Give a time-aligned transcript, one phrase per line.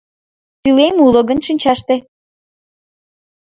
[0.61, 1.95] Тӱлем уло гын шинчаште